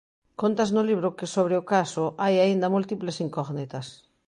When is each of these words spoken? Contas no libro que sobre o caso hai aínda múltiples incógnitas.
Contas 0.41 0.69
no 0.75 0.81
libro 0.89 1.15
que 1.17 1.31
sobre 1.35 1.55
o 1.61 1.67
caso 1.73 2.05
hai 2.23 2.35
aínda 2.43 2.73
múltiples 2.75 3.17
incógnitas. 3.25 3.87